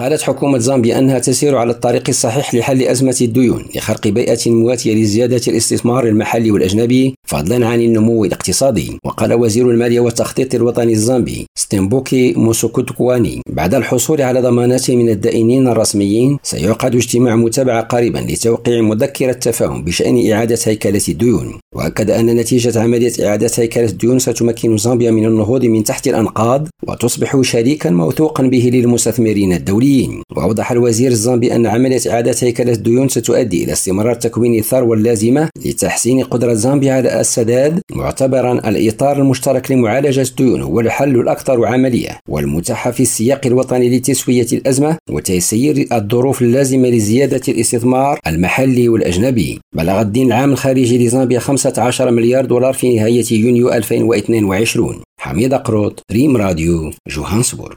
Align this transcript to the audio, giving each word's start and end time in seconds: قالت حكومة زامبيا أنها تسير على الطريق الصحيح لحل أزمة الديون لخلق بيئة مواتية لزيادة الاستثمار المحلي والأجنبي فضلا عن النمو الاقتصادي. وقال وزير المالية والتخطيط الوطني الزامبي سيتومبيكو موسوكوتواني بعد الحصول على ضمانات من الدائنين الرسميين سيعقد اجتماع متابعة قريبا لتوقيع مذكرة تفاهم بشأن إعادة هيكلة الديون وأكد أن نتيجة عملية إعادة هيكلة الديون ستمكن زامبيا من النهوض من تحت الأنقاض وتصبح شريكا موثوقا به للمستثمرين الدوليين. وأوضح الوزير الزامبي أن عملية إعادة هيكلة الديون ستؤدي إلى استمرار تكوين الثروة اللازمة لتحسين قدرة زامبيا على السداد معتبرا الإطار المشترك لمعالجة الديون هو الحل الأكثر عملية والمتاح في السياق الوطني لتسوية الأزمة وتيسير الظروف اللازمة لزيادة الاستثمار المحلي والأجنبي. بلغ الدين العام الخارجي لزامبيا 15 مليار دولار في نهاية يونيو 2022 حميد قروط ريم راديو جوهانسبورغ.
قالت 0.00 0.22
حكومة 0.22 0.58
زامبيا 0.58 0.98
أنها 0.98 1.18
تسير 1.18 1.56
على 1.56 1.70
الطريق 1.70 2.02
الصحيح 2.08 2.54
لحل 2.54 2.82
أزمة 2.82 3.16
الديون 3.20 3.64
لخلق 3.74 4.08
بيئة 4.08 4.50
مواتية 4.50 4.94
لزيادة 4.94 5.40
الاستثمار 5.48 6.06
المحلي 6.06 6.50
والأجنبي 6.50 7.14
فضلا 7.30 7.66
عن 7.66 7.80
النمو 7.80 8.24
الاقتصادي. 8.24 8.98
وقال 9.04 9.34
وزير 9.34 9.70
المالية 9.70 10.00
والتخطيط 10.00 10.54
الوطني 10.54 10.92
الزامبي 10.92 11.46
سيتومبيكو 11.58 12.32
موسوكوتواني 12.32 13.40
بعد 13.48 13.74
الحصول 13.74 14.22
على 14.22 14.40
ضمانات 14.40 14.90
من 14.90 15.08
الدائنين 15.08 15.68
الرسميين 15.68 16.38
سيعقد 16.42 16.94
اجتماع 16.94 17.36
متابعة 17.36 17.82
قريبا 17.82 18.18
لتوقيع 18.18 18.80
مذكرة 18.80 19.32
تفاهم 19.32 19.84
بشأن 19.84 20.30
إعادة 20.32 20.58
هيكلة 20.64 21.00
الديون 21.08 21.54
وأكد 21.76 22.10
أن 22.10 22.26
نتيجة 22.26 22.80
عملية 22.80 23.12
إعادة 23.26 23.50
هيكلة 23.56 23.84
الديون 23.84 24.18
ستمكن 24.18 24.76
زامبيا 24.76 25.10
من 25.10 25.24
النهوض 25.26 25.64
من 25.64 25.84
تحت 25.84 26.08
الأنقاض 26.08 26.68
وتصبح 26.88 27.40
شريكا 27.40 27.90
موثوقا 27.90 28.42
به 28.42 28.70
للمستثمرين 28.72 29.52
الدوليين. 29.52 30.22
وأوضح 30.36 30.72
الوزير 30.72 31.10
الزامبي 31.10 31.54
أن 31.56 31.66
عملية 31.66 32.00
إعادة 32.10 32.36
هيكلة 32.40 32.72
الديون 32.72 33.08
ستؤدي 33.08 33.64
إلى 33.64 33.72
استمرار 33.72 34.14
تكوين 34.14 34.58
الثروة 34.58 34.96
اللازمة 34.96 35.48
لتحسين 35.66 36.22
قدرة 36.22 36.54
زامبيا 36.54 36.92
على 36.92 37.19
السداد 37.20 37.80
معتبرا 37.92 38.52
الإطار 38.52 39.16
المشترك 39.18 39.70
لمعالجة 39.70 40.22
الديون 40.22 40.62
هو 40.62 40.80
الحل 40.80 41.20
الأكثر 41.20 41.66
عملية 41.66 42.18
والمتاح 42.28 42.90
في 42.90 43.02
السياق 43.02 43.46
الوطني 43.46 43.96
لتسوية 43.96 44.46
الأزمة 44.52 44.96
وتيسير 45.10 45.86
الظروف 45.92 46.42
اللازمة 46.42 46.88
لزيادة 46.88 47.40
الاستثمار 47.48 48.20
المحلي 48.26 48.88
والأجنبي. 48.88 49.60
بلغ 49.76 50.00
الدين 50.00 50.26
العام 50.26 50.52
الخارجي 50.52 51.06
لزامبيا 51.06 51.38
15 51.38 52.10
مليار 52.10 52.44
دولار 52.44 52.72
في 52.72 52.96
نهاية 52.96 53.24
يونيو 53.32 53.72
2022 53.72 55.02
حميد 55.20 55.54
قروط 55.54 56.02
ريم 56.12 56.36
راديو 56.36 56.90
جوهانسبورغ. 57.08 57.76